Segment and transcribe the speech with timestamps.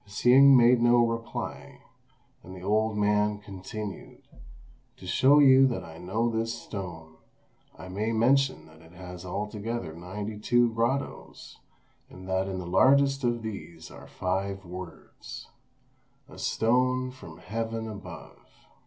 [0.07, 1.83] Hsing made no reply;
[2.41, 4.23] and the old man continued,
[4.97, 7.17] "To show you that I know this stone,
[7.77, 11.59] I may mention that it has altogether ninety two grottoes,
[12.09, 15.49] and that in the largest of these are five words:
[16.27, 18.39] 'A stone from Heaven above.